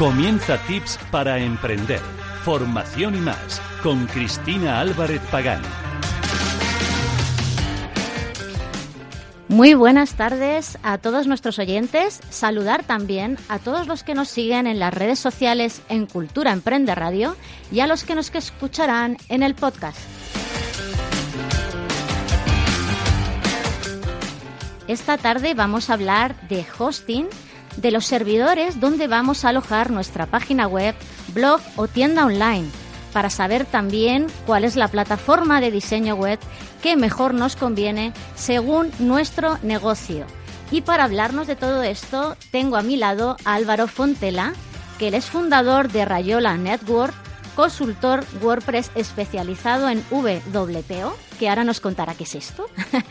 Comienza 0.00 0.56
Tips 0.66 0.98
para 1.10 1.38
Emprender, 1.40 2.00
Formación 2.42 3.16
y 3.16 3.18
más 3.18 3.60
con 3.82 4.06
Cristina 4.06 4.80
Álvarez 4.80 5.20
Pagán. 5.30 5.60
Muy 9.48 9.74
buenas 9.74 10.14
tardes 10.14 10.78
a 10.82 10.96
todos 10.96 11.26
nuestros 11.26 11.58
oyentes. 11.58 12.18
Saludar 12.30 12.82
también 12.82 13.36
a 13.50 13.58
todos 13.58 13.86
los 13.88 14.02
que 14.02 14.14
nos 14.14 14.30
siguen 14.30 14.66
en 14.66 14.78
las 14.78 14.94
redes 14.94 15.18
sociales 15.18 15.82
en 15.90 16.06
Cultura 16.06 16.52
Emprende 16.52 16.94
Radio 16.94 17.36
y 17.70 17.80
a 17.80 17.86
los 17.86 18.04
que 18.04 18.14
nos 18.14 18.34
escucharán 18.34 19.18
en 19.28 19.42
el 19.42 19.54
podcast. 19.54 19.98
Esta 24.88 25.18
tarde 25.18 25.52
vamos 25.52 25.90
a 25.90 25.92
hablar 25.92 26.34
de 26.48 26.64
hosting, 26.78 27.28
de 27.76 27.90
los 27.90 28.06
servidores 28.06 28.80
donde 28.80 29.06
vamos 29.06 29.44
a 29.44 29.50
alojar 29.50 29.90
nuestra 29.90 30.26
página 30.26 30.66
web, 30.66 30.94
blog 31.34 31.60
o 31.76 31.88
tienda 31.88 32.26
online, 32.26 32.68
para 33.12 33.30
saber 33.30 33.64
también 33.64 34.26
cuál 34.46 34.64
es 34.64 34.76
la 34.76 34.88
plataforma 34.88 35.60
de 35.60 35.70
diseño 35.70 36.14
web 36.14 36.38
que 36.82 36.96
mejor 36.96 37.34
nos 37.34 37.56
conviene 37.56 38.12
según 38.34 38.90
nuestro 38.98 39.58
negocio. 39.62 40.26
Y 40.70 40.82
para 40.82 41.04
hablarnos 41.04 41.46
de 41.46 41.56
todo 41.56 41.82
esto, 41.82 42.36
tengo 42.52 42.76
a 42.76 42.82
mi 42.82 42.96
lado 42.96 43.36
a 43.44 43.54
Álvaro 43.54 43.88
Fontela, 43.88 44.52
que 44.98 45.08
él 45.08 45.14
es 45.14 45.26
fundador 45.26 45.90
de 45.90 46.04
Rayola 46.04 46.56
Network, 46.56 47.14
consultor 47.56 48.24
WordPress 48.40 48.90
especializado 48.94 49.88
en 49.88 50.04
WPO, 50.12 51.16
que 51.38 51.48
ahora 51.48 51.64
nos 51.64 51.80
contará 51.80 52.14
qué 52.14 52.24
es 52.24 52.34
esto. 52.34 52.66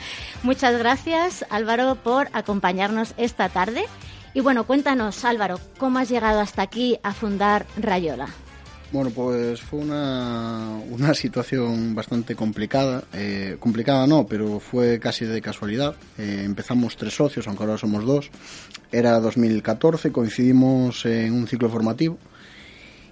Muchas 0.44 0.78
gracias, 0.78 1.46
Álvaro, 1.50 1.96
por 1.96 2.30
acompañarnos 2.32 3.14
esta 3.18 3.50
tarde. 3.50 3.86
Y 4.34 4.42
bueno, 4.42 4.66
cuéntanos, 4.66 5.26
Álvaro, 5.26 5.60
¿cómo 5.78 6.00
has 6.00 6.10
llegado 6.10 6.40
hasta 6.40 6.62
aquí 6.62 7.00
a 7.04 7.14
fundar 7.14 7.66
Rayola? 7.78 8.28
Bueno, 8.92 9.12
pues 9.12 9.62
fue 9.62 9.80
una, 9.80 10.80
una 10.90 11.14
situación 11.14 11.94
bastante 11.94 12.36
complicada. 12.36 13.04
Eh, 13.14 13.58
complicada 13.60 14.08
no, 14.08 14.26
pero 14.26 14.60
fue 14.60 15.00
casi 15.00 15.26
de 15.26 15.42
casualidad. 15.42 15.96
Eh, 16.18 16.42
empezamos 16.44 16.98
tres 16.98 17.16
socios, 17.16 17.48
aunque 17.48 17.64
ahora 17.64 17.78
somos 17.78 18.06
dos. 18.06 18.32
Era 18.92 19.20
2014, 19.20 20.12
coincidimos 20.12 21.06
en 21.06 21.34
un 21.34 21.48
ciclo 21.48 21.70
formativo. 21.70 22.18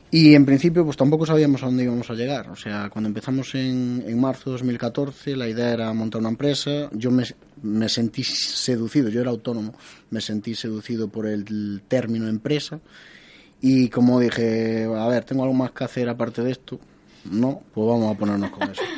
Y 0.09 0.35
en 0.35 0.45
principio, 0.45 0.85
pues 0.85 0.95
tampoco 0.95 1.25
sabíamos 1.25 1.61
a 1.63 1.65
dónde 1.65 1.83
íbamos 1.83 2.09
a 2.09 2.13
llegar. 2.13 2.49
O 2.49 2.55
sea, 2.55 2.89
cuando 2.89 3.09
empezamos 3.09 3.53
en, 3.55 4.03
en 4.07 4.19
marzo 4.19 4.49
de 4.49 4.53
2014, 4.53 5.35
la 5.35 5.49
idea 5.49 5.73
era 5.73 5.93
montar 5.93 6.21
una 6.21 6.29
empresa. 6.29 6.89
Yo 6.93 7.11
me, 7.11 7.25
me 7.61 7.89
sentí 7.89 8.23
seducido, 8.23 9.09
yo 9.09 9.19
era 9.19 9.31
autónomo, 9.31 9.73
me 10.09 10.21
sentí 10.21 10.55
seducido 10.55 11.09
por 11.09 11.27
el 11.27 11.81
término 11.89 12.29
empresa 12.29 12.79
y 13.61 13.89
como 13.89 14.19
dije, 14.19 14.85
a 14.85 15.07
ver, 15.07 15.23
tengo 15.23 15.43
algo 15.43 15.55
más 15.55 15.71
que 15.71 15.83
hacer 15.83 16.09
aparte 16.09 16.43
de 16.43 16.51
esto, 16.51 16.79
no, 17.31 17.61
pues 17.73 17.87
vamos 17.87 18.15
a 18.15 18.17
ponernos 18.17 18.51
con 18.51 18.71
eso. 18.71 18.81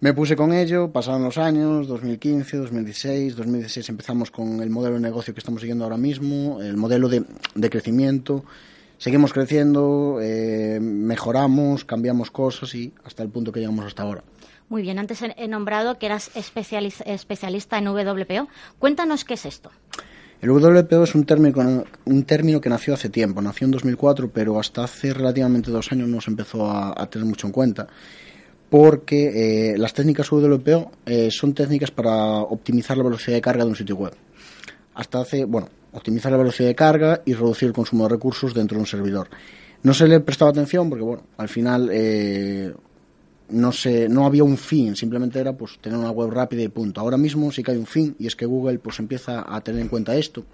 Me 0.00 0.12
puse 0.12 0.36
con 0.36 0.52
ello, 0.52 0.92
pasaron 0.92 1.22
los 1.22 1.38
años, 1.38 1.88
2015, 1.88 2.58
2016, 2.58 3.36
2016 3.36 3.88
empezamos 3.88 4.30
con 4.30 4.60
el 4.60 4.68
modelo 4.68 4.96
de 4.96 5.00
negocio 5.00 5.32
que 5.32 5.40
estamos 5.40 5.62
siguiendo 5.62 5.84
ahora 5.84 5.96
mismo, 5.96 6.60
el 6.60 6.76
modelo 6.76 7.08
de, 7.08 7.24
de 7.54 7.70
crecimiento, 7.70 8.44
seguimos 9.04 9.34
creciendo, 9.34 10.18
eh, 10.22 10.78
mejoramos, 10.80 11.84
cambiamos 11.84 12.30
cosas 12.30 12.74
y 12.74 12.94
hasta 13.04 13.22
el 13.22 13.28
punto 13.28 13.52
que 13.52 13.60
llegamos 13.60 13.84
hasta 13.84 14.02
ahora. 14.02 14.24
Muy 14.70 14.80
bien, 14.80 14.98
antes 14.98 15.20
he 15.36 15.46
nombrado 15.46 15.98
que 15.98 16.06
eras 16.06 16.30
especialista 16.34 17.76
en 17.76 17.86
WPO. 17.86 18.48
Cuéntanos 18.78 19.26
qué 19.26 19.34
es 19.34 19.44
esto. 19.44 19.70
El 20.40 20.50
WPO 20.52 21.04
es 21.04 21.14
un 21.14 21.26
término, 21.26 21.84
un 22.06 22.24
término 22.24 22.62
que 22.62 22.70
nació 22.70 22.94
hace 22.94 23.10
tiempo, 23.10 23.42
nació 23.42 23.66
en 23.66 23.72
2004, 23.72 24.30
pero 24.30 24.58
hasta 24.58 24.84
hace 24.84 25.12
relativamente 25.12 25.70
dos 25.70 25.92
años 25.92 26.08
no 26.08 26.22
se 26.22 26.30
empezó 26.30 26.70
a, 26.70 27.06
tener 27.10 27.28
mucho 27.28 27.46
en 27.46 27.52
cuenta, 27.52 27.86
porque 28.70 29.72
eh, 29.74 29.76
las 29.76 29.92
técnicas 29.92 30.32
WPO 30.32 30.92
eh, 31.04 31.28
son 31.30 31.52
técnicas 31.52 31.90
para 31.90 32.38
optimizar 32.38 32.96
la 32.96 33.04
velocidad 33.04 33.36
de 33.36 33.42
carga 33.42 33.64
de 33.64 33.70
un 33.70 33.76
sitio 33.76 33.96
web. 33.96 34.14
Hasta 34.94 35.20
hace, 35.20 35.44
bueno, 35.44 35.68
optimizar 35.92 36.32
la 36.32 36.38
velocidad 36.38 36.68
de 36.68 36.74
carga 36.74 37.22
y 37.24 37.34
reducir 37.34 37.68
el 37.68 37.74
consumo 37.74 38.04
de 38.04 38.10
recursos 38.10 38.54
dentro 38.54 38.76
de 38.76 38.80
un 38.80 38.86
servidor. 38.86 39.28
No 39.82 39.94
se 39.94 40.08
le 40.08 40.20
prestaba 40.20 40.50
atención 40.50 40.88
porque, 40.88 41.04
bueno, 41.04 41.24
al 41.36 41.48
final 41.48 41.90
eh, 41.92 42.72
no 43.48 43.72
se, 43.72 44.08
no 44.08 44.26
había 44.26 44.44
un 44.44 44.56
fin, 44.56 44.96
simplemente 44.96 45.38
era 45.38 45.52
pues 45.52 45.78
tener 45.78 45.98
una 45.98 46.10
web 46.10 46.30
rápida 46.30 46.62
y 46.62 46.68
punto. 46.68 47.00
Ahora 47.00 47.16
mismo 47.16 47.50
sí 47.52 47.62
que 47.62 47.72
hay 47.72 47.76
un 47.76 47.86
fin 47.86 48.16
y 48.18 48.26
es 48.26 48.36
que 48.36 48.46
Google 48.46 48.78
pues 48.78 48.98
empieza 48.98 49.44
a 49.46 49.60
tener 49.60 49.80
en 49.80 49.88
cuenta 49.88 50.16
esto, 50.16 50.44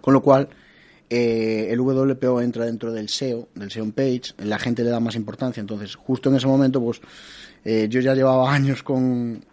con 0.00 0.14
lo 0.14 0.22
cual 0.22 0.48
eh, 1.10 1.68
el 1.70 1.80
WPO 1.80 2.40
entra 2.40 2.64
dentro 2.64 2.92
del 2.92 3.08
SEO, 3.08 3.48
del 3.54 3.70
SEO 3.70 3.90
page, 3.92 4.34
la 4.38 4.58
gente 4.58 4.82
le 4.82 4.90
da 4.90 5.00
más 5.00 5.14
importancia, 5.14 5.60
entonces 5.60 5.94
justo 5.94 6.30
en 6.30 6.36
ese 6.36 6.46
momento 6.46 6.80
pues 6.80 7.00
eh, 7.64 7.86
yo 7.90 8.00
ya 8.00 8.14
llevaba 8.14 8.52
años 8.54 8.82
con, 8.82 9.44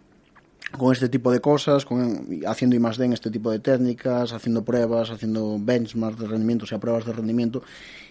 con 0.77 0.93
este 0.93 1.09
tipo 1.09 1.31
de 1.31 1.39
cosas, 1.39 1.85
con, 1.85 2.27
haciendo 2.47 2.75
I 2.75 2.79
más 2.79 2.97
D 2.97 3.05
en 3.05 3.13
este 3.13 3.31
tipo 3.31 3.51
de 3.51 3.59
técnicas, 3.59 4.33
haciendo 4.33 4.63
pruebas, 4.63 5.09
haciendo 5.09 5.57
benchmarks 5.59 6.19
de 6.19 6.27
rendimiento, 6.27 6.65
o 6.65 6.67
sea, 6.67 6.79
pruebas 6.79 7.05
de 7.05 7.13
rendimiento, 7.13 7.63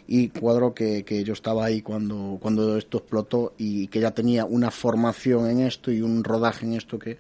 y 0.07 0.29
cuadro 0.29 0.75
que, 0.75 1.05
que 1.05 1.23
yo 1.25 1.33
estaba 1.33 1.65
ahí 1.65 1.83
cuando, 1.83 2.39
cuando 2.41 2.77
esto 2.77 2.99
explotó 2.99 3.55
y 3.59 3.89
que 3.89 4.01
ya 4.01 4.13
tenía 4.13 4.45
una 4.45 4.71
formación 4.71 5.51
en 5.51 5.61
esto 5.61 5.93
y 5.93 6.03
un 6.03 6.25
rodaje 6.25 6.67
en 6.67 6.75
esto 6.75 6.99
que, 6.99 7.19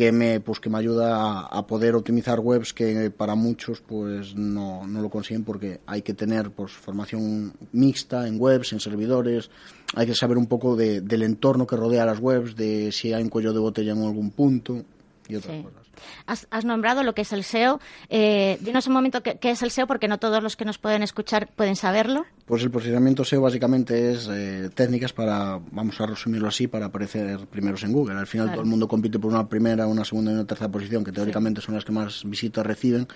que 0.00 0.12
me 0.12 0.40
pues 0.40 0.60
que 0.60 0.70
me 0.70 0.78
ayuda 0.78 1.40
a, 1.40 1.66
poder 1.66 1.94
optimizar 1.94 2.40
webs 2.40 2.72
que 2.72 3.10
para 3.10 3.34
muchos 3.34 3.82
pues 3.82 4.34
no, 4.34 4.86
no, 4.86 5.02
lo 5.02 5.10
consiguen 5.10 5.44
porque 5.44 5.80
hay 5.84 6.00
que 6.00 6.14
tener 6.14 6.52
pues 6.52 6.72
formación 6.72 7.52
mixta 7.72 8.26
en 8.26 8.40
webs, 8.40 8.72
en 8.72 8.80
servidores, 8.80 9.50
hay 9.94 10.06
que 10.06 10.14
saber 10.14 10.38
un 10.38 10.46
poco 10.46 10.74
de, 10.74 11.02
del 11.02 11.22
entorno 11.22 11.66
que 11.66 11.76
rodea 11.76 12.06
las 12.06 12.18
webs, 12.18 12.56
de 12.56 12.92
si 12.92 13.12
hay 13.12 13.22
un 13.22 13.28
cuello 13.28 13.52
de 13.52 13.58
botella 13.58 13.92
en 13.92 14.02
algún 14.02 14.30
punto 14.30 14.86
y 15.30 15.36
otras 15.36 15.62
cosas. 15.62 16.46
Has, 16.50 16.64
nombrado 16.64 17.02
lo 17.02 17.14
que 17.14 17.22
es 17.22 17.32
el 17.32 17.44
SEO. 17.44 17.80
Eh, 18.08 18.58
dinos 18.60 18.86
un 18.86 18.92
momento 18.92 19.22
qué, 19.22 19.38
es 19.42 19.62
el 19.62 19.70
SEO, 19.70 19.86
porque 19.86 20.08
no 20.08 20.18
todos 20.18 20.42
los 20.42 20.56
que 20.56 20.64
nos 20.64 20.78
pueden 20.78 21.02
escuchar 21.02 21.48
pueden 21.54 21.76
saberlo. 21.76 22.24
Pues 22.46 22.62
el 22.62 22.70
posicionamiento 22.70 23.24
SEO 23.24 23.42
básicamente 23.42 24.12
es 24.12 24.28
eh, 24.30 24.70
técnicas 24.74 25.12
para, 25.12 25.60
vamos 25.70 26.00
a 26.00 26.06
resumirlo 26.06 26.48
así, 26.48 26.66
para 26.66 26.86
aparecer 26.86 27.46
primeros 27.46 27.82
en 27.84 27.92
Google. 27.92 28.18
Al 28.18 28.26
final 28.26 28.50
todo 28.50 28.62
el 28.62 28.68
mundo 28.68 28.88
compite 28.88 29.18
por 29.18 29.32
una 29.32 29.48
primera, 29.48 29.86
una 29.86 30.04
segunda 30.04 30.32
y 30.32 30.34
una 30.34 30.46
tercera 30.46 30.70
posición, 30.70 31.04
que 31.04 31.12
teóricamente 31.12 31.60
son 31.60 31.74
las 31.74 31.84
que 31.84 31.92
más 31.92 32.22
visitas 32.24 32.66
reciben 32.66 33.06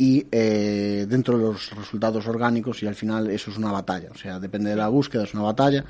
y 0.00 0.26
eh, 0.32 1.04
dentro 1.06 1.36
de 1.36 1.44
los 1.44 1.76
resultados 1.76 2.26
orgánicos 2.26 2.82
y 2.82 2.86
al 2.86 2.94
final 2.94 3.28
eso 3.28 3.50
es 3.50 3.58
una 3.58 3.70
batalla, 3.70 4.08
o 4.10 4.16
sea, 4.16 4.40
depende 4.40 4.70
de 4.70 4.76
la 4.76 4.88
búsqueda, 4.88 5.24
es 5.24 5.34
una 5.34 5.42
batalla 5.42 5.84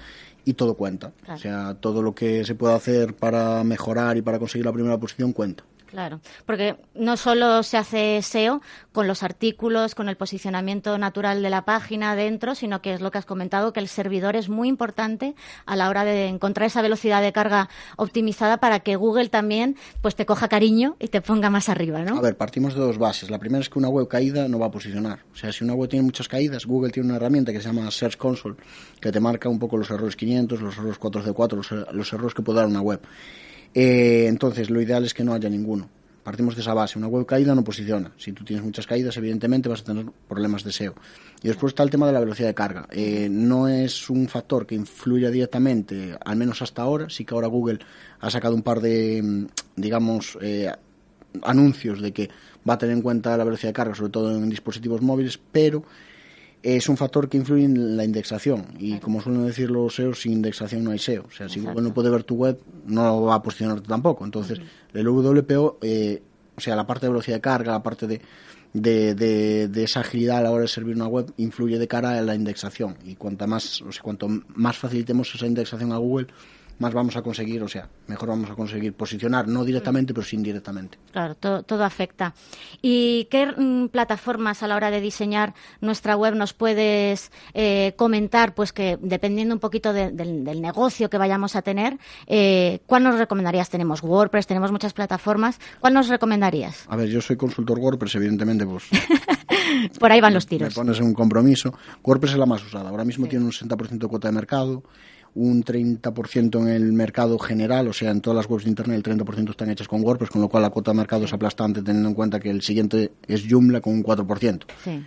y 0.44 0.54
todo 0.54 0.74
cuenta, 0.74 1.12
o 1.28 1.36
sea, 1.36 1.74
todo 1.74 2.02
lo 2.02 2.14
que 2.14 2.44
se 2.44 2.54
puede 2.54 2.74
hacer 2.74 3.14
para 3.14 3.62
mejorar 3.64 4.16
y 4.16 4.22
para 4.22 4.38
conseguir 4.38 4.66
la 4.66 4.72
primera 4.72 4.98
posición 4.98 5.32
cuenta. 5.32 5.64
Claro, 5.90 6.20
porque 6.46 6.76
no 6.94 7.16
solo 7.16 7.62
se 7.64 7.76
hace 7.76 8.22
SEO 8.22 8.60
con 8.92 9.08
los 9.08 9.24
artículos, 9.24 9.96
con 9.96 10.08
el 10.08 10.16
posicionamiento 10.16 10.96
natural 10.98 11.42
de 11.42 11.50
la 11.50 11.64
página 11.64 12.14
dentro, 12.14 12.54
sino 12.54 12.80
que 12.80 12.92
es 12.92 13.00
lo 13.00 13.10
que 13.10 13.18
has 13.18 13.26
comentado, 13.26 13.72
que 13.72 13.80
el 13.80 13.88
servidor 13.88 14.36
es 14.36 14.48
muy 14.48 14.68
importante 14.68 15.34
a 15.66 15.74
la 15.74 15.88
hora 15.88 16.04
de 16.04 16.28
encontrar 16.28 16.66
esa 16.66 16.80
velocidad 16.80 17.22
de 17.22 17.32
carga 17.32 17.68
optimizada 17.96 18.58
para 18.58 18.80
que 18.80 18.94
Google 18.94 19.28
también 19.28 19.76
pues 20.00 20.14
te 20.14 20.26
coja 20.26 20.48
cariño 20.48 20.96
y 21.00 21.08
te 21.08 21.20
ponga 21.20 21.50
más 21.50 21.68
arriba, 21.68 22.02
¿no? 22.02 22.16
A 22.18 22.20
ver, 22.20 22.36
partimos 22.36 22.74
de 22.74 22.80
dos 22.80 22.98
bases. 22.98 23.30
La 23.30 23.38
primera 23.38 23.60
es 23.60 23.68
que 23.68 23.78
una 23.78 23.88
web 23.88 24.06
caída 24.06 24.46
no 24.46 24.60
va 24.60 24.66
a 24.66 24.70
posicionar. 24.70 25.24
O 25.32 25.36
sea, 25.36 25.52
si 25.52 25.64
una 25.64 25.74
web 25.74 25.88
tiene 25.88 26.04
muchas 26.04 26.28
caídas, 26.28 26.66
Google 26.66 26.92
tiene 26.92 27.08
una 27.08 27.16
herramienta 27.16 27.52
que 27.52 27.60
se 27.60 27.66
llama 27.66 27.90
Search 27.90 28.16
Console, 28.16 28.56
que 29.00 29.10
te 29.10 29.18
marca 29.18 29.48
un 29.48 29.58
poco 29.58 29.76
los 29.76 29.90
errores 29.90 30.14
500, 30.14 30.60
los 30.60 30.76
errores 30.76 31.00
4C4, 31.00 31.56
los, 31.56 31.94
los 31.94 32.12
errores 32.12 32.34
que 32.34 32.42
puede 32.42 32.60
dar 32.60 32.68
una 32.68 32.80
web. 32.80 33.00
Eh, 33.74 34.26
entonces, 34.26 34.70
lo 34.70 34.80
ideal 34.80 35.04
es 35.04 35.14
que 35.14 35.24
no 35.24 35.34
haya 35.34 35.48
ninguno. 35.48 35.88
Partimos 36.22 36.54
de 36.54 36.60
esa 36.60 36.74
base. 36.74 36.98
Una 36.98 37.08
web 37.08 37.24
caída 37.24 37.54
no 37.54 37.64
posiciona. 37.64 38.12
Si 38.18 38.32
tú 38.32 38.44
tienes 38.44 38.64
muchas 38.64 38.86
caídas, 38.86 39.16
evidentemente 39.16 39.68
vas 39.68 39.80
a 39.80 39.84
tener 39.84 40.06
problemas 40.28 40.64
de 40.64 40.72
SEO. 40.72 40.94
Y 41.42 41.48
después 41.48 41.70
está 41.70 41.82
el 41.82 41.90
tema 41.90 42.06
de 42.06 42.12
la 42.12 42.20
velocidad 42.20 42.48
de 42.48 42.54
carga. 42.54 42.86
Eh, 42.90 43.28
no 43.30 43.68
es 43.68 44.10
un 44.10 44.28
factor 44.28 44.66
que 44.66 44.74
influya 44.74 45.30
directamente, 45.30 46.16
al 46.22 46.36
menos 46.36 46.60
hasta 46.62 46.82
ahora. 46.82 47.08
Sí 47.08 47.24
que 47.24 47.34
ahora 47.34 47.46
Google 47.46 47.78
ha 48.20 48.30
sacado 48.30 48.54
un 48.54 48.62
par 48.62 48.80
de, 48.80 49.22
mm, 49.22 49.46
digamos, 49.76 50.36
eh, 50.42 50.70
anuncios 51.42 52.02
de 52.02 52.12
que 52.12 52.28
va 52.68 52.74
a 52.74 52.78
tener 52.78 52.96
en 52.96 53.02
cuenta 53.02 53.36
la 53.36 53.44
velocidad 53.44 53.70
de 53.70 53.74
carga, 53.74 53.94
sobre 53.94 54.12
todo 54.12 54.36
en 54.36 54.50
dispositivos 54.50 55.00
móviles, 55.00 55.38
pero 55.50 55.84
es 56.62 56.88
un 56.88 56.96
factor 56.96 57.28
que 57.28 57.38
influye 57.38 57.64
en 57.64 57.96
la 57.96 58.04
indexación. 58.04 58.66
Y 58.78 58.98
como 58.98 59.20
suelen 59.20 59.46
decir 59.46 59.70
los 59.70 59.94
SEO, 59.94 60.14
sin 60.14 60.32
indexación 60.32 60.84
no 60.84 60.90
hay 60.90 60.98
SEO. 60.98 61.24
O 61.26 61.30
sea, 61.30 61.48
si 61.48 61.60
Google 61.60 61.82
no 61.82 61.94
puede 61.94 62.10
ver 62.10 62.24
tu 62.24 62.34
web, 62.36 62.58
no 62.86 63.22
va 63.22 63.36
a 63.36 63.42
posicionarte 63.42 63.88
tampoco. 63.88 64.24
Entonces, 64.24 64.60
el 64.92 65.08
WPO, 65.08 65.78
eh, 65.82 66.22
o 66.56 66.60
sea, 66.60 66.76
la 66.76 66.86
parte 66.86 67.06
de 67.06 67.12
velocidad 67.12 67.36
de 67.36 67.40
carga, 67.40 67.72
la 67.72 67.82
parte 67.82 68.06
de, 68.06 68.20
de, 68.72 69.14
de, 69.68 69.82
esa 69.82 70.00
agilidad 70.00 70.38
a 70.38 70.42
la 70.42 70.50
hora 70.50 70.62
de 70.62 70.68
servir 70.68 70.94
una 70.94 71.08
web, 71.08 71.32
influye 71.38 71.78
de 71.78 71.88
cara 71.88 72.18
a 72.18 72.22
la 72.22 72.34
indexación. 72.34 72.96
Y 73.04 73.14
cuanto 73.14 73.46
más, 73.46 73.80
o 73.82 73.90
sea, 73.90 74.02
cuanto 74.02 74.28
más 74.28 74.76
facilitemos 74.76 75.34
esa 75.34 75.46
indexación 75.46 75.92
a 75.92 75.96
Google, 75.96 76.26
más 76.80 76.94
vamos 76.94 77.14
a 77.16 77.22
conseguir, 77.22 77.62
o 77.62 77.68
sea, 77.68 77.88
mejor 78.06 78.30
vamos 78.30 78.50
a 78.50 78.54
conseguir 78.54 78.94
posicionar, 78.94 79.46
no 79.46 79.64
directamente, 79.64 80.14
pero 80.14 80.26
sí 80.26 80.36
indirectamente. 80.36 80.98
Claro, 81.12 81.34
todo, 81.36 81.84
afecta. 81.84 82.34
¿Y 82.80 83.28
qué 83.30 83.46
mm, 83.46 83.88
plataformas 83.88 84.62
a 84.62 84.66
la 84.66 84.76
hora 84.76 84.90
de 84.90 85.00
diseñar 85.00 85.54
nuestra 85.80 86.16
web 86.16 86.34
nos 86.34 86.54
puedes 86.54 87.30
eh, 87.52 87.92
comentar? 87.96 88.54
Pues 88.54 88.72
que 88.72 88.98
dependiendo 89.00 89.54
un 89.54 89.60
poquito 89.60 89.92
del, 89.92 90.60
negocio 90.60 91.10
que 91.10 91.18
vayamos 91.18 91.54
a 91.54 91.62
tener, 91.62 91.98
eh, 92.26 92.80
¿cuál 92.86 93.04
nos 93.04 93.18
recomendarías? 93.18 93.68
Tenemos 93.68 94.02
WordPress, 94.02 94.46
tenemos 94.46 94.72
muchas 94.72 94.94
plataformas. 94.94 95.60
¿Cuál 95.80 95.94
nos 95.94 96.08
recomendarías? 96.08 96.86
A 96.88 96.96
ver, 96.96 97.08
yo 97.08 97.20
soy 97.20 97.36
consultor 97.36 97.78
WordPress, 97.78 98.14
evidentemente, 98.14 98.64
pues. 98.66 98.84
Por 99.98 100.10
ahí 100.10 100.20
van 100.20 100.32
los 100.32 100.46
tiros. 100.46 100.70
Me 100.70 100.74
pones 100.74 100.98
en 100.98 101.04
un 101.04 101.14
compromiso. 101.14 101.74
WordPress 102.02 102.32
es 102.32 102.38
la 102.38 102.46
más 102.46 102.64
usada. 102.64 102.88
Ahora 102.88 103.04
mismo 103.04 103.26
tiene 103.26 103.44
un 103.44 103.52
60% 103.52 103.98
de 103.98 104.08
cuota 104.08 104.28
de 104.28 104.32
mercado 104.32 104.82
un 105.34 105.64
30% 105.64 106.60
en 106.60 106.68
el 106.68 106.92
mercado 106.92 107.38
general, 107.38 107.88
o 107.88 107.92
sea, 107.92 108.10
en 108.10 108.20
todas 108.20 108.36
las 108.36 108.50
webs 108.50 108.64
de 108.64 108.70
Internet 108.70 109.06
el 109.06 109.18
30% 109.18 109.50
están 109.50 109.70
hechas 109.70 109.88
con 109.88 110.02
WordPress, 110.02 110.30
con 110.30 110.42
lo 110.42 110.48
cual 110.48 110.62
la 110.62 110.70
cuota 110.70 110.90
de 110.90 110.96
mercado 110.96 111.24
es 111.24 111.32
aplastante 111.32 111.82
teniendo 111.82 112.08
en 112.08 112.14
cuenta 112.14 112.40
que 112.40 112.50
el 112.50 112.62
siguiente 112.62 113.12
es 113.26 113.44
Joomla 113.48 113.80
con 113.80 113.94
un 113.94 114.02
4%. 114.02 114.64
Sí. 114.84 115.02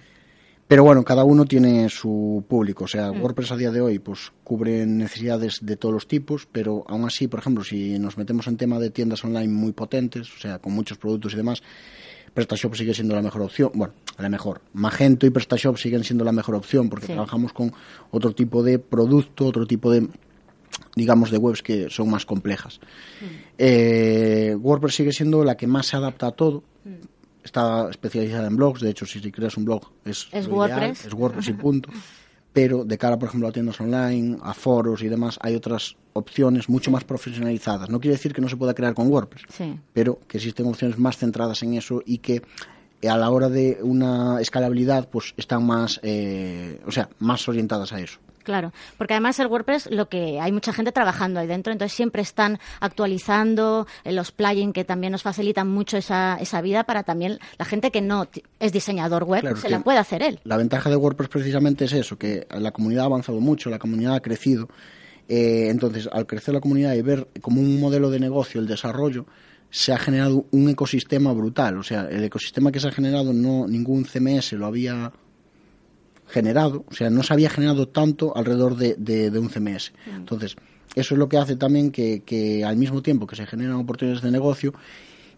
Pero 0.67 0.83
bueno, 0.83 1.03
cada 1.03 1.23
uno 1.23 1.45
tiene 1.45 1.89
su 1.89 2.43
público. 2.47 2.85
O 2.85 2.87
sea, 2.87 3.11
mm. 3.11 3.21
WordPress 3.21 3.51
a 3.51 3.57
día 3.57 3.71
de 3.71 3.81
hoy 3.81 3.99
pues 3.99 4.31
cubre 4.43 4.85
necesidades 4.85 5.59
de 5.61 5.77
todos 5.77 5.93
los 5.93 6.07
tipos, 6.07 6.47
pero 6.51 6.83
aún 6.87 7.05
así, 7.05 7.27
por 7.27 7.39
ejemplo, 7.39 7.63
si 7.63 7.99
nos 7.99 8.17
metemos 8.17 8.47
en 8.47 8.57
tema 8.57 8.79
de 8.79 8.89
tiendas 8.89 9.23
online 9.23 9.53
muy 9.53 9.73
potentes, 9.73 10.33
o 10.33 10.39
sea, 10.39 10.59
con 10.59 10.73
muchos 10.73 10.97
productos 10.97 11.33
y 11.33 11.37
demás, 11.37 11.61
PrestaShop 12.33 12.75
sigue 12.75 12.93
siendo 12.93 13.15
la 13.15 13.21
mejor 13.21 13.41
opción. 13.41 13.71
Bueno, 13.73 13.93
la 14.17 14.29
mejor. 14.29 14.61
Magento 14.73 15.25
y 15.25 15.29
PrestaShop 15.29 15.77
siguen 15.77 16.03
siendo 16.03 16.23
la 16.23 16.31
mejor 16.31 16.55
opción 16.55 16.89
porque 16.89 17.07
trabajamos 17.07 17.53
con 17.53 17.73
otro 18.11 18.33
tipo 18.33 18.63
de 18.63 18.79
producto, 18.79 19.45
otro 19.45 19.65
tipo 19.65 19.91
de 19.91 20.07
digamos 20.95 21.31
de 21.31 21.37
webs 21.37 21.61
que 21.61 21.89
son 21.89 22.09
más 22.09 22.25
complejas. 22.25 22.79
Mm. 23.21 23.25
Eh, 23.57 24.55
WordPress 24.59 24.95
sigue 24.95 25.11
siendo 25.11 25.43
la 25.43 25.55
que 25.55 25.67
más 25.67 25.87
se 25.87 25.97
adapta 25.97 26.27
a 26.27 26.31
todo. 26.31 26.63
Mm. 26.83 27.05
Está 27.43 27.89
especializada 27.89 28.47
en 28.47 28.55
blogs, 28.55 28.81
de 28.81 28.89
hecho 28.89 29.05
si 29.05 29.19
creas 29.29 29.57
un 29.57 29.65
blog 29.65 29.91
es, 30.05 30.29
¿Es 30.31 30.47
WordPress. 30.47 31.05
es 31.05 31.13
WordPress 31.13 31.49
y 31.49 31.53
punto. 31.53 31.89
pero 32.53 32.85
de 32.85 32.97
cara, 32.99 33.17
por 33.17 33.29
ejemplo, 33.29 33.47
a 33.49 33.51
tiendas 33.51 33.81
online, 33.81 34.37
a 34.41 34.53
foros 34.53 35.01
y 35.01 35.09
demás, 35.09 35.39
hay 35.41 35.55
otras 35.55 35.97
opciones 36.13 36.69
mucho 36.69 36.91
más 36.91 37.03
profesionalizadas. 37.03 37.89
No 37.89 37.99
quiere 37.99 38.15
decir 38.15 38.33
que 38.33 38.41
no 38.41 38.47
se 38.47 38.55
pueda 38.55 38.75
crear 38.75 38.93
con 38.93 39.11
WordPress, 39.11 39.43
pero 39.91 40.19
que 40.27 40.37
existen 40.37 40.67
opciones 40.67 40.99
más 40.99 41.17
centradas 41.17 41.63
en 41.63 41.73
eso 41.73 42.03
y 42.05 42.19
que 42.19 42.43
eh, 43.01 43.09
a 43.09 43.17
la 43.17 43.31
hora 43.31 43.49
de 43.49 43.79
una 43.81 44.39
escalabilidad, 44.39 45.09
pues 45.09 45.33
están 45.35 45.65
más, 45.65 45.99
eh, 46.03 46.79
o 46.85 46.91
sea, 46.91 47.09
más 47.19 47.47
orientadas 47.49 47.91
a 47.91 47.99
eso. 47.99 48.19
Claro, 48.43 48.73
porque 48.97 49.13
además 49.13 49.39
el 49.39 49.47
WordPress, 49.47 49.89
lo 49.91 50.09
que 50.09 50.39
hay 50.39 50.51
mucha 50.51 50.73
gente 50.73 50.91
trabajando 50.91 51.39
ahí 51.39 51.47
dentro, 51.47 51.71
entonces 51.71 51.95
siempre 51.95 52.21
están 52.21 52.59
actualizando 52.79 53.87
eh, 54.03 54.11
los 54.11 54.31
plugins 54.31 54.73
que 54.73 54.83
también 54.83 55.11
nos 55.11 55.23
facilitan 55.23 55.69
mucho 55.69 55.97
esa, 55.97 56.37
esa 56.39 56.61
vida 56.61 56.83
para 56.83 57.03
también 57.03 57.39
la 57.57 57.65
gente 57.65 57.91
que 57.91 58.01
no 58.01 58.27
es 58.59 58.71
diseñador 58.71 59.23
web, 59.23 59.57
se 59.57 59.69
la 59.69 59.79
puede 59.79 59.97
hacer 59.97 60.21
él. 60.21 60.39
La 60.43 60.57
ventaja 60.57 60.89
de 60.89 60.95
WordPress 60.95 61.29
precisamente 61.29 61.85
es 61.85 61.93
eso, 61.93 62.17
que 62.17 62.47
la 62.51 62.71
comunidad 62.71 63.03
ha 63.03 63.07
avanzado 63.07 63.39
mucho, 63.39 63.69
la 63.69 63.79
comunidad 63.79 64.15
ha 64.15 64.21
crecido. 64.21 64.67
Eh, 65.29 65.69
entonces, 65.69 66.09
al 66.11 66.25
crecer 66.25 66.53
la 66.53 66.59
comunidad 66.59 66.93
y 66.95 67.01
ver 67.01 67.27
como 67.41 67.61
un 67.61 67.79
modelo 67.79 68.09
de 68.09 68.19
negocio 68.19 68.59
el 68.59 68.67
desarrollo, 68.67 69.25
se 69.69 69.91
ha 69.91 69.97
generado 69.97 70.45
un 70.51 70.69
ecosistema 70.69 71.31
brutal. 71.33 71.77
O 71.77 71.83
sea, 71.83 72.07
el 72.09 72.23
ecosistema 72.23 72.71
que 72.71 72.79
se 72.79 72.87
ha 72.87 72.91
generado, 72.91 73.33
no 73.33 73.67
ningún 73.67 74.05
CMS 74.05 74.53
lo 74.53 74.67
había 74.67 75.11
generado, 76.33 76.83
o 76.89 76.93
sea, 76.95 77.11
no 77.11 77.21
se 77.21 77.31
había 77.31 77.49
generado 77.49 77.87
tanto 77.87 78.35
alrededor 78.35 78.75
de, 78.75 78.95
de, 78.95 79.37
un 79.37 79.49
CMS. 79.49 79.93
Mm. 80.07 80.15
Entonces, 80.15 80.55
eso 80.95 81.13
es 81.13 81.19
lo 81.19 81.29
que 81.29 81.37
hace 81.37 81.55
también 81.55 81.91
que, 81.91 82.23
que, 82.25 82.65
al 82.65 82.75
mismo 82.75 83.03
tiempo 83.03 83.27
que 83.27 83.35
se 83.35 83.45
generan 83.45 83.75
oportunidades 83.75 84.23
de 84.23 84.31
negocio, 84.31 84.73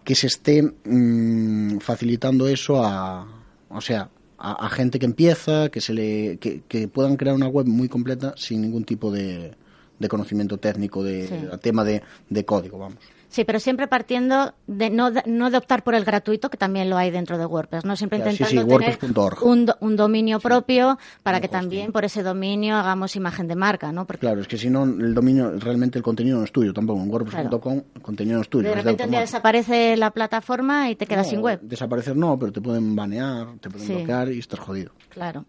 que 0.06 0.15
se 0.15 0.27
esté 0.27 0.63
mm, 0.63 1.80
facilitando 1.80 2.47
eso 2.47 2.81
a, 2.81 3.27
o 3.69 3.81
sea, 3.81 4.09
a, 4.38 4.69
gente 4.69 4.97
que 4.97 5.06
empieza, 5.06 5.69
que 5.69 5.81
se 5.81 5.94
le, 5.94 6.38
que, 6.38 6.88
puedan 6.88 7.18
crear 7.18 7.36
una 7.36 7.47
web 7.47 7.68
muy 7.68 7.89
completa 7.89 8.33
sin 8.38 8.62
ningún 8.62 8.86
tipo 8.86 9.12
de, 9.12 9.53
de 10.00 10.07
conocimiento 10.07 10.57
técnico 10.57 11.03
de, 11.03 11.27
tema 11.62 11.83
de, 11.83 12.03
de 12.30 12.45
código, 12.45 12.77
vamos. 12.77 13.00
Sí, 13.30 13.44
pero 13.44 13.60
siempre 13.60 13.88
partiendo 13.88 14.54
de 14.68 14.89
no, 14.89 15.12
no 15.25 15.50
de 15.50 15.57
optar 15.57 15.83
por 15.83 15.95
el 15.95 16.06
gratuito, 16.06 16.50
que 16.50 16.57
también 16.57 16.89
lo 16.89 16.98
hay 16.98 17.12
dentro 17.12 17.38
de 17.38 17.45
WordPress, 17.45 17.86
¿no? 17.86 17.95
Siempre 17.95 18.19
intentando 18.19 18.66
tener 18.66 18.98
un, 19.42 19.72
un, 19.80 19.95
dominio 19.95 20.39
propio 20.39 20.98
para 21.24 21.42
que 21.42 21.48
también 21.48 21.92
por 21.92 22.06
ese 22.06 22.24
dominio 22.24 22.75
hagamos 22.75 23.16
imagen 23.16 23.48
de 23.48 23.56
marca, 23.56 23.92
¿no? 23.92 24.06
Porque... 24.06 24.22
Claro, 24.22 24.42
es 24.42 24.48
que 24.48 24.57
si 24.57 24.69
no, 24.69 24.83
el 24.83 25.13
dominio, 25.13 25.51
realmente 25.60 25.98
el 25.98 26.04
contenido 26.04 26.38
no 26.38 26.44
es 26.44 26.51
tuyo 26.51 26.74
tampoco. 26.74 27.01
En 27.01 27.10
WordPress.com 27.10 27.81
el 27.95 28.01
contenido 28.01 28.38
no 28.38 28.42
es 28.42 28.50
tuyo. 28.50 28.69
De 28.69 28.75
repente 28.75 29.04
un 29.04 29.12
día 29.12 29.22
desaparece 29.22 29.98
la 29.98 30.12
plataforma 30.12 30.89
y 30.89 30.95
te 30.95 31.06
quedas 31.06 31.30
sin 31.30 31.42
web. 31.42 31.60
Desaparecer 31.62 32.16
no, 32.16 32.38
pero 32.38 32.51
te 32.51 32.62
pueden 32.62 32.95
banear, 32.95 33.48
te 33.60 33.69
pueden 33.69 33.88
bloquear 33.88 34.31
y 34.31 34.39
estás 34.39 34.60
jodido. 34.60 34.92
Claro. 35.10 35.45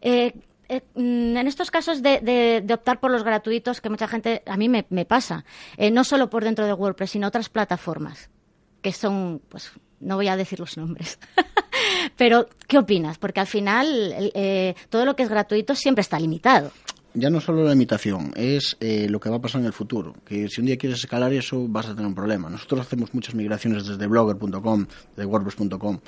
Eh, 0.00 0.34
eh, 0.68 0.82
mm, 0.94 1.36
en 1.36 1.46
estos 1.46 1.70
casos 1.70 2.02
de, 2.02 2.64
optar 2.72 3.00
por 3.00 3.10
los 3.10 3.24
gratuitos, 3.24 3.80
que 3.80 3.90
mucha 3.90 4.08
gente, 4.08 4.42
a 4.46 4.56
mí 4.56 4.68
me, 4.68 5.04
pasa, 5.04 5.44
eh, 5.76 5.90
no 5.90 6.04
solo 6.04 6.30
por 6.30 6.44
dentro 6.44 6.66
de 6.66 6.72
WordPress, 6.72 7.10
sino 7.10 7.28
otras 7.28 7.48
plataformas, 7.48 8.30
que 8.82 8.92
son, 8.92 9.40
pues, 9.48 9.72
no 10.00 10.16
voy 10.16 10.28
a 10.28 10.36
decir 10.36 10.60
los 10.60 10.76
nombres. 10.76 11.18
Pero, 12.16 12.48
¿qué 12.66 12.78
opinas? 12.78 13.18
Porque 13.18 13.40
al 13.40 13.46
final 13.46 14.14
eh, 14.34 14.74
todo 14.88 15.04
lo 15.04 15.16
que 15.16 15.22
es 15.22 15.28
gratuito 15.28 15.74
siempre 15.74 16.02
está 16.02 16.18
limitado. 16.18 16.70
Ya 17.14 17.30
no 17.30 17.40
solo 17.40 17.62
la 17.62 17.70
limitación, 17.70 18.32
es 18.34 18.76
lo 18.80 19.20
que 19.20 19.30
va 19.30 19.36
a 19.36 19.40
pasar 19.40 19.60
en 19.60 19.68
el 19.68 19.72
futuro. 19.72 20.16
Que 20.24 20.48
si 20.48 20.60
un 20.60 20.66
día 20.66 20.76
quieres 20.76 20.98
escalar 20.98 21.32
eso, 21.32 21.64
vas 21.68 21.86
a 21.86 21.90
tener 21.90 22.06
un 22.06 22.14
problema. 22.14 22.50
Nosotros 22.50 22.80
hacemos 22.80 23.14
muchas 23.14 23.36
migraciones 23.36 23.86
desde 23.86 24.08
blogger.com, 24.08 24.86
de 25.16 25.24
wordpress.com 25.24 26.00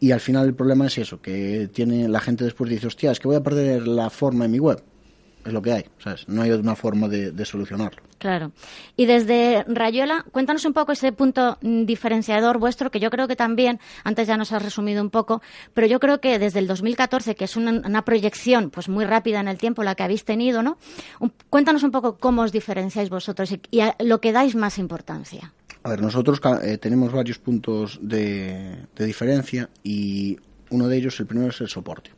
y 0.00 0.12
al 0.12 0.20
final 0.20 0.46
el 0.46 0.54
problema 0.54 0.86
es 0.86 0.98
eso, 0.98 1.20
que 1.20 1.68
tiene 1.72 2.08
la 2.08 2.20
gente 2.20 2.44
después 2.44 2.70
dice, 2.70 2.86
hostia, 2.86 3.10
es 3.10 3.20
que 3.20 3.28
voy 3.28 3.36
a 3.36 3.42
perder 3.42 3.88
la 3.88 4.10
forma 4.10 4.44
en 4.44 4.50
mi 4.50 4.58
web. 4.58 4.82
Es 5.46 5.52
lo 5.52 5.62
que 5.62 5.72
hay, 5.72 5.84
¿sabes? 5.98 6.28
No 6.28 6.42
hay 6.42 6.50
otra 6.50 6.74
forma 6.74 7.06
de, 7.06 7.44
solucionarlo. 7.44 8.02
Claro. 8.18 8.50
Y 8.96 9.06
desde 9.06 9.64
Rayuela, 9.68 10.24
cuéntanos 10.32 10.64
un 10.64 10.72
poco 10.72 10.90
ese 10.90 11.12
punto 11.12 11.58
diferenciador 11.60 12.58
vuestro, 12.58 12.90
que 12.90 12.98
yo 12.98 13.10
creo 13.10 13.28
que 13.28 13.36
también, 13.36 13.78
antes 14.02 14.26
ya 14.26 14.36
nos 14.36 14.50
has 14.50 14.62
resumido 14.62 15.00
un 15.00 15.10
poco, 15.10 15.42
pero 15.72 15.86
yo 15.86 16.00
creo 16.00 16.20
que 16.20 16.40
desde 16.40 16.58
el 16.58 16.66
2014, 16.66 17.36
que 17.36 17.44
es 17.44 17.56
una, 17.56 18.02
proyección 18.04 18.70
pues 18.70 18.88
muy 18.88 19.04
rápida 19.04 19.40
en 19.40 19.46
el 19.46 19.58
tiempo 19.58 19.84
la 19.84 19.94
que 19.94 20.02
habéis 20.02 20.24
tenido, 20.24 20.62
¿no? 20.62 20.78
cuéntanos 21.48 21.82
un 21.84 21.92
poco 21.92 22.16
cómo 22.18 22.42
os 22.42 22.52
diferenciáis 22.52 23.08
vosotros 23.08 23.54
y, 23.70 23.80
a 23.80 23.94
lo 24.00 24.20
que 24.20 24.32
dais 24.32 24.56
más 24.56 24.78
importancia. 24.78 25.52
A 25.84 25.90
ver, 25.90 26.02
nosotros 26.02 26.40
eh, 26.62 26.78
tenemos 26.78 27.12
varios 27.12 27.38
puntos 27.38 28.00
de, 28.02 28.86
diferencia 28.96 29.68
y 29.84 30.36
uno 30.70 30.88
de 30.88 30.96
ellos, 30.96 31.20
el 31.20 31.26
primero, 31.26 31.50
es 31.50 31.60
el 31.60 31.68
soporte. 31.68 32.10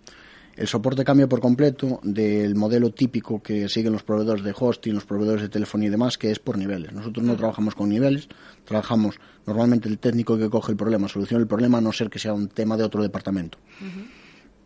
El 0.58 0.66
soporte 0.66 1.04
cambia 1.04 1.28
por 1.28 1.38
completo 1.38 2.00
del 2.02 2.56
modelo 2.56 2.90
típico 2.90 3.40
que 3.40 3.68
siguen 3.68 3.92
los 3.92 4.02
proveedores 4.02 4.42
de 4.42 4.52
hosting, 4.58 4.92
los 4.92 5.04
proveedores 5.04 5.42
de 5.42 5.48
telefonía 5.48 5.86
y 5.86 5.90
demás, 5.92 6.18
que 6.18 6.32
es 6.32 6.40
por 6.40 6.58
niveles. 6.58 6.92
Nosotros 6.92 7.24
no 7.24 7.36
trabajamos 7.36 7.76
con 7.76 7.88
niveles, 7.88 8.28
trabajamos 8.64 9.20
normalmente 9.46 9.88
el 9.88 10.00
técnico 10.00 10.36
que 10.36 10.50
coge 10.50 10.72
el 10.72 10.76
problema, 10.76 11.06
soluciona 11.06 11.40
el 11.40 11.46
problema, 11.46 11.78
a 11.78 11.80
no 11.80 11.92
ser 11.92 12.10
que 12.10 12.18
sea 12.18 12.32
un 12.34 12.48
tema 12.48 12.76
de 12.76 12.82
otro 12.82 13.04
departamento. 13.04 13.56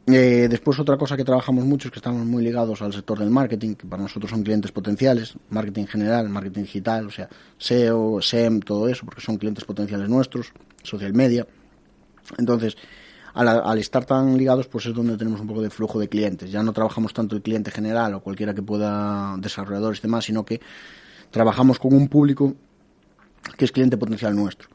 Eh, 0.06 0.46
después 0.48 0.80
otra 0.80 0.96
cosa 0.96 1.14
que 1.14 1.24
trabajamos 1.24 1.66
mucho 1.66 1.88
es 1.88 1.92
que 1.92 1.98
estamos 1.98 2.24
muy 2.24 2.42
ligados 2.42 2.80
al 2.80 2.94
sector 2.94 3.18
del 3.18 3.28
marketing, 3.28 3.74
que 3.74 3.86
para 3.86 4.02
nosotros 4.02 4.30
son 4.30 4.42
clientes 4.42 4.72
potenciales, 4.72 5.34
marketing 5.50 5.84
general, 5.84 6.26
marketing 6.30 6.62
digital, 6.62 7.08
o 7.08 7.10
sea, 7.10 7.28
SEO, 7.58 8.22
SEM, 8.22 8.60
todo 8.60 8.88
eso, 8.88 9.04
porque 9.04 9.20
son 9.20 9.36
clientes 9.36 9.66
potenciales 9.66 10.08
nuestros, 10.08 10.54
social 10.82 11.12
media. 11.12 11.46
Entonces, 12.38 12.78
al, 13.34 13.78
estar 13.78 14.04
tan 14.04 14.36
ligados, 14.36 14.68
pues 14.68 14.86
es 14.86 14.94
donde 14.94 15.16
tenemos 15.16 15.40
un 15.40 15.46
poco 15.46 15.62
de 15.62 15.70
flujo 15.70 15.98
de 15.98 16.08
clientes. 16.08 16.50
Ya 16.50 16.62
no 16.62 16.72
trabajamos 16.72 17.14
tanto 17.14 17.36
el 17.36 17.42
cliente 17.42 17.70
general 17.70 18.14
o 18.14 18.20
cualquiera 18.20 18.54
que 18.54 18.62
pueda, 18.62 19.36
desarrolladores 19.38 20.00
y 20.00 20.02
demás, 20.02 20.24
sino 20.24 20.44
que 20.44 20.60
trabajamos 21.30 21.78
con 21.78 21.94
un 21.94 22.08
público 22.08 22.54
que 23.56 23.64
es 23.64 23.72
cliente 23.72 23.96
potencial 23.96 24.36
nuestro. 24.36 24.68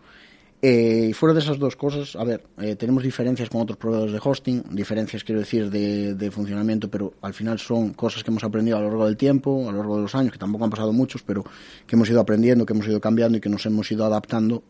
Eh, 0.60 1.10
y 1.12 1.14
fuera 1.14 1.36
de 1.36 1.40
esas 1.42 1.60
dos 1.60 1.76
cosas, 1.76 2.16
a 2.16 2.24
ver, 2.24 2.44
eh, 2.58 2.76
tenemos 2.76 3.04
diferencias 3.04 3.48
con 3.48 3.62
otros 3.62 3.78
proveedores 3.78 4.12
de 4.12 4.20
hosting, 4.24 4.64
diferencias 4.72 5.24
quiero 5.24 5.40
decir 5.40 5.70
de, 5.70 6.32
funcionamiento, 6.32 6.90
pero 6.90 7.14
al 7.22 7.36
final 7.36 7.60
son 7.60 7.94
cosas 7.94 8.24
que 8.24 8.32
hemos 8.32 8.44
aprendido 8.44 8.78
a 8.78 8.82
lo 8.82 8.88
largo 8.88 9.06
del 9.06 9.18
tiempo, 9.18 9.70
a 9.70 9.72
lo 9.72 9.78
largo 9.78 9.98
de 9.98 10.02
los 10.02 10.16
años, 10.16 10.32
que 10.32 10.40
tampoco 10.40 10.64
han 10.64 10.72
pasado 10.72 10.92
muchos, 10.92 11.22
pero 11.22 11.44
que 11.86 11.96
hemos 11.96 12.10
ido 12.10 12.20
aprendiendo, 12.20 12.66
que 12.66 12.74
hemos 12.74 12.88
ido 12.88 13.00
cambiando 13.00 13.38
y 13.38 13.42
que 13.42 13.50
nos 13.50 13.68
hemos 13.68 13.92
ido 13.92 14.04
adaptando 14.04 14.64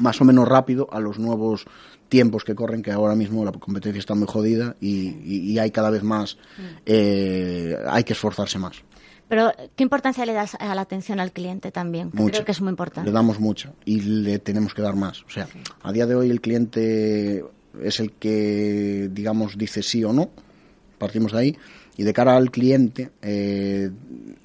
más 0.00 0.20
o 0.20 0.24
menos 0.24 0.48
rápido 0.48 0.88
a 0.92 1.00
los 1.00 1.18
nuevos 1.18 1.66
tiempos 2.08 2.44
que 2.44 2.54
corren, 2.54 2.82
que 2.82 2.90
ahora 2.90 3.14
mismo 3.14 3.44
la 3.44 3.52
competencia 3.52 3.98
está 3.98 4.14
muy 4.14 4.26
jodida 4.26 4.76
y, 4.80 5.58
hay 5.58 5.70
cada 5.70 5.90
vez 5.90 6.02
más, 6.02 6.38
eh, 6.86 7.76
hay 7.88 8.04
que 8.04 8.12
esforzarse 8.14 8.58
más. 8.58 8.82
Pero, 9.28 9.52
¿qué 9.76 9.84
importancia 9.84 10.26
le 10.26 10.32
das 10.32 10.56
a 10.58 10.74
la 10.74 10.80
atención 10.80 11.20
al 11.20 11.30
cliente 11.30 11.70
también? 11.70 12.10
Creo 12.10 12.44
que 12.44 12.50
es 12.50 12.60
muy 12.60 12.70
importante. 12.70 13.08
Le 13.08 13.14
damos 13.14 13.38
mucha 13.38 13.72
y 13.84 14.00
le 14.00 14.40
tenemos 14.40 14.74
que 14.74 14.82
dar 14.82 14.96
más. 14.96 15.22
O 15.22 15.30
sea, 15.30 15.48
a 15.82 15.92
día 15.92 16.04
de 16.06 16.16
hoy 16.16 16.30
el 16.30 16.40
cliente 16.40 17.44
es 17.80 18.00
el 18.00 18.10
que, 18.12 19.08
digamos, 19.12 19.56
dice 19.56 19.84
sí 19.84 20.02
o 20.02 20.12
no. 20.12 20.30
Partimos 21.00 21.32
de 21.32 21.38
ahí. 21.38 21.56
Y 21.96 22.04
de 22.04 22.12
cara 22.12 22.36
al 22.36 22.50
cliente, 22.50 23.10
eh, 23.22 23.90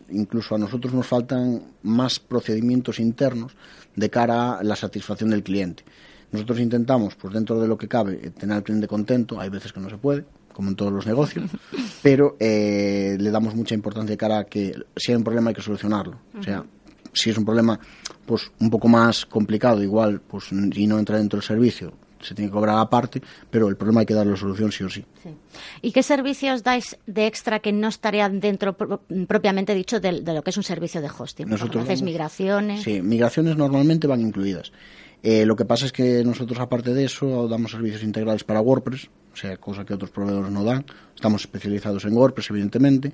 incluso 0.09 0.55
a 0.55 0.57
nosotros 0.57 0.93
nos 0.93 1.05
faltan 1.05 1.63
más 1.83 2.19
procedimientos 2.19 2.99
internos 2.99 3.51
de 3.95 4.09
cara 4.09 4.57
a 4.57 4.63
la 4.63 4.77
satisfacción 4.77 5.29
del 5.29 5.43
cliente. 5.43 5.83
Nosotros 6.31 6.59
intentamos, 6.59 7.15
pues 7.15 7.33
dentro 7.33 7.59
de 7.59 7.67
lo 7.67 7.77
que 7.77 7.89
cabe, 7.89 8.15
tener 8.31 8.55
al 8.55 8.63
cliente 8.63 8.87
contento. 8.87 9.39
Hay 9.39 9.49
veces 9.49 9.73
que 9.73 9.81
no 9.81 9.89
se 9.89 9.97
puede, 9.97 10.23
como 10.53 10.69
en 10.69 10.77
todos 10.77 10.93
los 10.93 11.05
negocios, 11.05 11.51
pero 12.01 12.37
eh, 12.39 13.17
le 13.19 13.31
damos 13.31 13.53
mucha 13.53 13.75
importancia 13.75 14.13
de 14.13 14.17
cara 14.17 14.39
a 14.39 14.43
que 14.45 14.73
si 14.95 15.11
hay 15.11 15.17
un 15.17 15.23
problema 15.25 15.49
hay 15.49 15.55
que 15.55 15.61
solucionarlo. 15.61 16.17
O 16.39 16.41
sea, 16.41 16.65
si 17.11 17.29
es 17.29 17.37
un 17.37 17.43
problema 17.43 17.77
pues 18.25 18.49
un 18.59 18.69
poco 18.69 18.87
más 18.87 19.25
complicado, 19.25 19.83
igual, 19.83 20.21
pues 20.21 20.51
y 20.51 20.87
no 20.87 20.99
entra 20.99 21.17
dentro 21.17 21.37
del 21.37 21.45
servicio, 21.45 21.93
se 22.25 22.35
tiene 22.35 22.49
que 22.49 22.53
cobrar 22.53 22.77
aparte, 22.79 23.21
pero 23.49 23.67
el 23.67 23.77
problema 23.77 24.01
hay 24.01 24.05
que 24.05 24.13
darle 24.13 24.35
solución 24.37 24.71
sí 24.71 24.83
o 24.83 24.89
sí. 24.89 25.05
¿Y 25.81 25.91
qué 25.91 26.03
servicios 26.03 26.63
dais 26.63 26.97
de 27.05 27.27
extra 27.27 27.59
que 27.59 27.71
no 27.71 27.87
estarían 27.87 28.39
dentro 28.39 28.75
propiamente 28.75 29.73
dicho 29.73 29.99
de, 29.99 30.21
lo 30.21 30.43
que 30.43 30.49
es 30.49 30.57
un 30.57 30.63
servicio 30.63 31.01
de 31.01 31.09
hosting? 31.09 31.47
Nosotros 31.47 31.83
¿Hacéis 31.83 32.01
migraciones? 32.01 32.83
Sí, 32.83 33.01
migraciones 33.01 33.57
normalmente 33.57 34.07
van 34.07 34.21
incluidas. 34.21 34.71
Eh, 35.23 35.45
lo 35.45 35.55
que 35.55 35.65
pasa 35.65 35.87
es 35.87 35.91
que 35.91 36.23
nosotros, 36.23 36.59
aparte 36.59 36.93
de 36.93 37.03
eso, 37.03 37.47
damos 37.47 37.71
servicios 37.71 38.03
integrales 38.03 38.43
para 38.43 38.61
WordPress, 38.61 39.09
o 39.33 39.35
sea, 39.35 39.57
cosa 39.57 39.83
que 39.83 39.93
otros 39.93 40.11
proveedores 40.11 40.51
no 40.51 40.63
dan. 40.63 40.85
Estamos 41.15 41.41
especializados 41.41 42.05
en 42.05 42.15
WordPress, 42.15 42.51
evidentemente. 42.51 43.11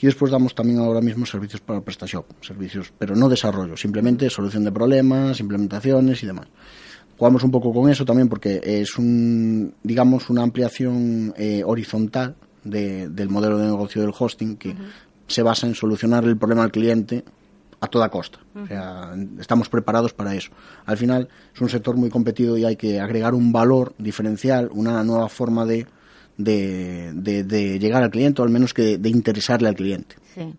Y 0.00 0.06
después 0.06 0.32
damos 0.32 0.54
también 0.54 0.78
ahora 0.78 1.02
mismo 1.02 1.26
servicios 1.26 1.60
para 1.60 1.82
PrestaShop, 1.82 2.24
servicios, 2.40 2.92
pero 2.98 3.14
no 3.14 3.28
desarrollo, 3.28 3.76
simplemente 3.76 4.30
solución 4.30 4.64
de 4.64 4.72
problemas, 4.72 5.38
implementaciones 5.38 6.22
y 6.22 6.26
demás. 6.26 6.46
Jugamos 7.20 7.44
un 7.44 7.50
poco 7.50 7.70
con 7.70 7.90
eso 7.90 8.06
también 8.06 8.30
porque 8.30 8.62
es 8.64 8.96
un, 8.96 9.74
digamos, 9.82 10.30
una 10.30 10.42
ampliación 10.42 11.34
eh, 11.36 11.62
horizontal 11.66 12.34
del 12.64 13.28
modelo 13.28 13.58
de 13.58 13.66
negocio 13.66 14.00
del 14.00 14.14
hosting 14.18 14.56
que 14.56 14.74
se 15.26 15.42
basa 15.42 15.66
en 15.66 15.74
solucionar 15.74 16.24
el 16.24 16.38
problema 16.38 16.62
al 16.62 16.72
cliente 16.72 17.22
a 17.78 17.88
toda 17.88 18.08
costa. 18.08 18.38
O 18.54 18.66
sea, 18.66 19.14
estamos 19.38 19.68
preparados 19.68 20.14
para 20.14 20.34
eso. 20.34 20.50
Al 20.86 20.96
final 20.96 21.28
es 21.54 21.60
un 21.60 21.68
sector 21.68 21.94
muy 21.94 22.08
competido 22.08 22.56
y 22.56 22.64
hay 22.64 22.76
que 22.76 23.00
agregar 23.00 23.34
un 23.34 23.52
valor 23.52 23.92
diferencial, 23.98 24.70
una 24.72 25.04
nueva 25.04 25.28
forma 25.28 25.66
de, 25.66 25.86
de, 26.44 27.78
llegar 27.80 28.02
al 28.02 28.10
cliente 28.10 28.42
o 28.42 28.44
al 28.44 28.50
menos 28.50 28.74
que 28.74 28.98
de, 28.98 29.08
interesarle 29.08 29.68
al 29.68 29.74
cliente. 29.74 30.16
Sí. 30.34 30.54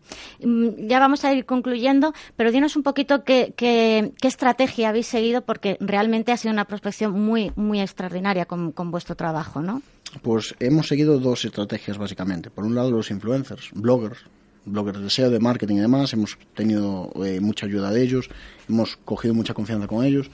Mm, 0.45 0.87
ya 0.87 0.99
vamos 0.99 1.23
a 1.23 1.33
ir 1.33 1.45
concluyendo, 1.45 2.13
pero 2.35 2.51
dinos 2.51 2.75
un 2.75 2.83
poquito 2.83 3.23
qué, 3.23 3.53
qué, 3.55 4.11
estrategia 4.21 4.89
habéis 4.89 5.07
seguido 5.07 5.41
porque 5.41 5.77
realmente 5.79 6.31
ha 6.31 6.37
sido 6.37 6.53
una 6.53 6.65
prospección 6.65 7.19
muy, 7.19 7.51
muy 7.55 7.79
extraordinaria 7.81 8.45
con, 8.45 8.71
con 8.71 8.91
vuestro 8.91 9.15
trabajo, 9.15 9.61
¿no? 9.61 9.81
Pues 10.21 10.55
hemos 10.59 10.87
seguido 10.87 11.19
dos 11.19 11.45
estrategias 11.45 11.97
básicamente. 11.97 12.49
Por 12.49 12.65
un 12.65 12.75
lado 12.75 12.91
los 12.91 13.11
influencers, 13.11 13.69
bloggers, 13.73 14.25
bloggers 14.65 15.01
de 15.01 15.09
SEO, 15.09 15.29
de 15.29 15.39
marketing 15.39 15.75
y 15.75 15.79
demás. 15.79 16.13
Hemos 16.13 16.37
tenido 16.53 17.11
eh, 17.25 17.39
mucha 17.39 17.65
ayuda 17.65 17.91
de 17.91 18.03
ellos, 18.03 18.29
hemos 18.67 18.97
cogido 18.97 19.33
mucha 19.33 19.53
confianza 19.53 19.87
con 19.87 20.03
ellos. 20.05 20.29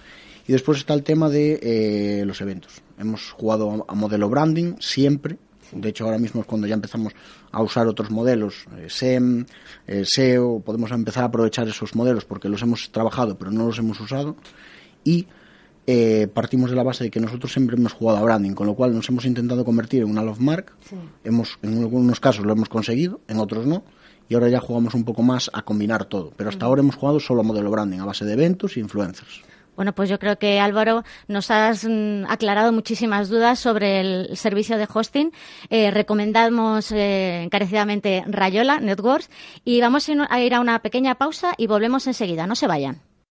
Y 0.48 0.54
después 0.54 0.77
está 0.77 0.94
el 0.94 1.04
tema 1.04 1.30
de 1.30 1.60
eh, 1.62 2.25
los 2.25 2.39
eventos. 2.42 2.82
Hemos 2.98 3.32
jugado 3.32 3.86
a, 3.88 3.94
modelo 3.96 4.30
branding 4.30 4.75
siempre. 4.80 5.38
De 5.74 5.89
hecho, 5.89 6.06
ahora 6.06 6.18
mismo 6.18 6.42
es 6.42 6.48
cuando 6.48 6.66
ya 6.68 6.74
empezamos 6.75 7.13
a 7.51 7.62
usar 7.62 7.88
otros 7.88 8.10
modelos, 8.10 8.66
eh, 8.77 8.88
SEM, 8.89 9.46
SEO. 10.04 10.62
Podemos 10.62 10.92
empezar 10.92 11.24
a 11.24 11.27
aprovechar 11.27 11.68
esos 11.68 11.96
modelos 11.96 12.24
porque 12.24 12.48
los 12.48 12.62
hemos 12.62 12.89
trabajado, 12.92 13.38
pero 13.38 13.51
no 13.51 13.66
los 13.66 13.77
hemos 13.77 14.00
usado. 14.00 14.38
Y 15.04 15.27
partimos 16.34 16.70
de 16.70 16.75
la 16.75 16.84
base 16.84 17.06
de 17.06 17.10
que 17.10 17.20
nosotros 17.22 17.51
siempre 17.51 17.77
hemos 17.77 17.94
jugado 17.94 18.18
a 18.18 18.22
branding, 18.22 18.51
con 18.51 18.68
lo 18.68 18.75
cual 18.75 18.94
nos 18.94 19.08
hemos 19.08 19.24
intentado 19.25 19.63
convertir 19.63 20.04
en 20.04 20.10
una 20.10 20.22
love 20.22 20.39
mark. 20.39 20.74
Hemos, 21.24 21.60
en 21.62 21.77
algunos 21.77 22.20
casos 22.20 22.46
lo 22.46 22.54
hemos 22.54 22.70
conseguido, 22.70 23.22
en 23.27 23.38
otros 23.39 23.66
no 23.66 23.84
y 24.30 24.34
ahora 24.34 24.50
ya 24.50 24.60
jugamos 24.60 24.94
un 24.94 25.04
poco 25.04 25.24
más 25.24 25.50
a 25.54 25.62
combinar 25.62 26.06
todo. 26.06 26.32
Pero 26.36 26.50
hasta 26.50 26.66
ahora 26.66 26.82
hemos 26.82 26.96
jugado 26.96 27.20
solo 27.20 27.42
a 27.42 27.44
modelo 27.44 27.72
branding, 27.72 28.00
a 28.00 28.06
base 28.06 28.25
de 28.25 28.34
eventos 28.34 28.75
e 28.77 28.80
influencers. 28.80 29.42
Bueno, 29.77 29.93
pues 29.93 30.10
yo 30.10 30.17
creo 30.19 30.38
que 30.38 30.60
Álvaro 30.60 31.03
nos 31.27 31.51
has 31.51 31.86
mm, 31.86 32.25
aclarado 32.27 32.74
muchísimas 32.74 33.29
dudas 33.29 33.60
sobre 33.60 34.01
el 34.01 34.36
servicio 34.36 34.77
de 34.77 34.88
hosting. 34.91 35.31
Eh, 35.69 35.91
recomendamos 35.91 36.91
eh, 36.91 37.43
encarecidamente 37.43 38.24
Rayola 38.27 38.79
Networks 38.79 39.29
y 39.63 39.79
vamos 39.79 40.10
a 40.10 40.39
ir 40.41 40.55
a 40.55 40.60
una 40.60 40.79
pequeña 40.79 41.15
pausa 41.15 41.53
y 41.57 41.67
volvemos 41.67 42.07
enseguida. 42.07 42.48
No 42.48 42.55
se 42.55 42.65
vayan. 42.67 43.07